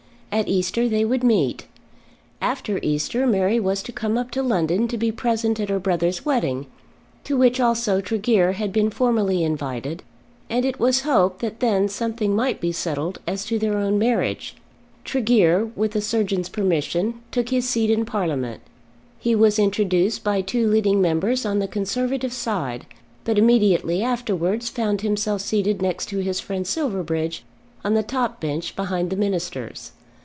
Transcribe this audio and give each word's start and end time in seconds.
At 0.33 0.47
Easter 0.47 0.87
they 0.87 1.03
would 1.03 1.25
meet. 1.25 1.65
After 2.41 2.79
Easter 2.81 3.27
Mary 3.27 3.59
was 3.59 3.83
to 3.83 3.91
come 3.91 4.17
up 4.17 4.31
to 4.31 4.41
London 4.41 4.87
to 4.87 4.97
be 4.97 5.11
present 5.11 5.59
at 5.59 5.67
her 5.67 5.77
brother's 5.77 6.23
wedding, 6.25 6.67
to 7.25 7.35
which 7.35 7.59
also 7.59 7.99
Tregear 7.99 8.53
had 8.53 8.71
been 8.71 8.89
formally 8.91 9.43
invited; 9.43 10.03
and 10.49 10.63
it 10.63 10.79
was 10.79 11.01
hoped 11.01 11.41
that 11.41 11.59
then 11.59 11.89
something 11.89 12.33
might 12.33 12.61
be 12.61 12.71
settled 12.71 13.19
as 13.27 13.43
to 13.43 13.59
their 13.59 13.77
own 13.77 13.99
marriage. 13.99 14.55
Tregear, 15.03 15.65
with 15.75 15.91
the 15.91 16.01
surgeon's 16.01 16.47
permission, 16.47 17.15
took 17.31 17.49
his 17.49 17.67
seat 17.67 17.91
in 17.91 18.05
Parliament. 18.05 18.61
He 19.19 19.35
was 19.35 19.59
introduced 19.59 20.23
by 20.23 20.39
two 20.39 20.65
leading 20.69 21.01
Members 21.01 21.45
on 21.45 21.59
the 21.59 21.67
Conservative 21.67 22.31
side, 22.31 22.85
but 23.25 23.37
immediately 23.37 24.01
afterwards 24.01 24.69
found 24.69 25.01
himself 25.01 25.41
seated 25.41 25.81
next 25.81 26.05
to 26.07 26.19
his 26.19 26.39
friend 26.39 26.65
Silverbridge 26.65 27.43
on 27.83 27.95
the 27.95 28.01
top 28.01 28.39
bench 28.39 28.77
behind 28.77 29.09
the 29.09 29.17
ministers. 29.17 29.91